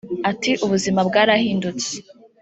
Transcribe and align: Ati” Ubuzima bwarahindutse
Ati” 0.31 0.51
Ubuzima 0.65 0.99
bwarahindutse 1.09 1.93